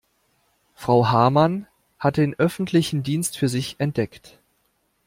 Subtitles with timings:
[0.73, 1.67] Frau Hamann
[1.99, 4.39] hat den öffentlichen Dienst für sich entdeckt.